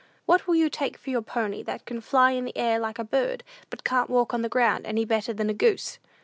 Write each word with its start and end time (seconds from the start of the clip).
What 0.25 0.47
will 0.47 0.55
you 0.55 0.67
take 0.67 0.97
for 0.97 1.11
your 1.11 1.21
pony, 1.21 1.61
that 1.61 1.85
can 1.85 2.01
fly 2.01 2.31
in 2.31 2.45
the 2.45 2.57
air 2.57 2.79
like 2.79 2.97
a 2.97 3.03
bird, 3.03 3.43
but 3.69 3.83
can't 3.83 4.09
walk 4.09 4.33
on 4.33 4.41
the 4.41 4.49
ground 4.49 4.87
any 4.87 5.05
better 5.05 5.31
than 5.31 5.47
a 5.47 5.53
goose?" 5.53 5.99